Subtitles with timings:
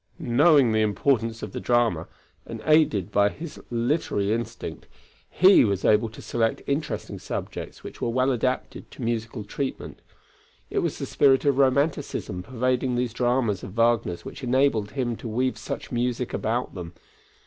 [0.17, 2.07] Knowing the importance of the drama,
[2.47, 4.87] and aided by his literary instinct,
[5.29, 10.01] he was able to select interesting subjects which were well adapted to musical treatment.
[10.71, 15.27] It was the spirit of romanticism pervading these dramas of Wagner's which enabled him to
[15.27, 16.93] weave such music about them.